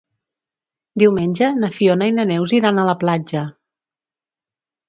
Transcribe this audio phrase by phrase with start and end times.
[1.03, 3.45] Diumenge na Fiona i na Neus iran a la platja.